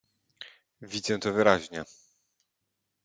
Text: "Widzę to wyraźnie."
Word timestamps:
"Widzę 0.81 1.19
to 1.19 1.31
wyraźnie." 1.33 1.85